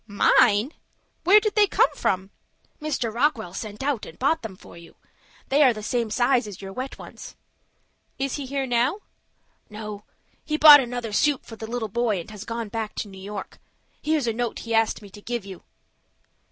[0.07, 0.73] "Mine!
[1.25, 2.31] Where did they come from?"
[2.81, 3.13] "Mr.
[3.13, 4.95] Rockwell sent out and bought them for you.
[5.49, 7.35] They are the same size as your wet ones."
[8.17, 9.01] "Is he here now?"
[9.69, 10.05] "No.
[10.43, 13.59] He bought another suit for the little boy, and has gone back to New York.
[14.01, 15.61] Here's a note he asked me to give you."